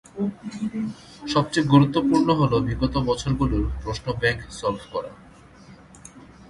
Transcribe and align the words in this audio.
সবচেয়ে 1.33 1.69
গুরুত্বপূর্ণ 1.73 2.27
হল 2.39 2.53
বিগত 2.67 2.95
বছরগুলোর 3.09 3.65
প্রশ্ন 3.83 4.05
ব্যাংক 4.21 4.39
সলভ 4.59 4.81
করা। 4.93 5.11